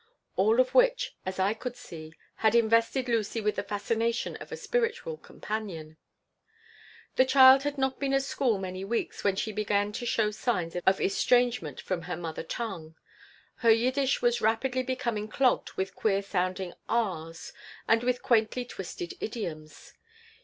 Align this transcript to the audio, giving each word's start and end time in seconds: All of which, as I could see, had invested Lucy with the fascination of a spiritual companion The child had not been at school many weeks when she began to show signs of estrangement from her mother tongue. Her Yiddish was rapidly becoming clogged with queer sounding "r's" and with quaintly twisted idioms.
All 0.35 0.59
of 0.59 0.73
which, 0.73 1.15
as 1.27 1.37
I 1.37 1.53
could 1.53 1.77
see, 1.77 2.15
had 2.37 2.55
invested 2.55 3.07
Lucy 3.07 3.39
with 3.39 3.55
the 3.57 3.61
fascination 3.63 4.35
of 4.37 4.51
a 4.51 4.57
spiritual 4.57 5.15
companion 5.15 5.97
The 7.17 7.25
child 7.25 7.61
had 7.61 7.77
not 7.77 7.99
been 7.99 8.11
at 8.15 8.23
school 8.23 8.57
many 8.57 8.83
weeks 8.83 9.23
when 9.23 9.35
she 9.35 9.51
began 9.51 9.91
to 9.91 10.05
show 10.07 10.31
signs 10.31 10.75
of 10.75 10.99
estrangement 10.99 11.79
from 11.81 12.01
her 12.09 12.17
mother 12.17 12.41
tongue. 12.41 12.95
Her 13.57 13.69
Yiddish 13.69 14.23
was 14.23 14.41
rapidly 14.41 14.81
becoming 14.81 15.27
clogged 15.27 15.73
with 15.73 15.93
queer 15.93 16.23
sounding 16.23 16.73
"r's" 16.89 17.53
and 17.87 18.01
with 18.01 18.23
quaintly 18.23 18.65
twisted 18.65 19.13
idioms. 19.19 19.93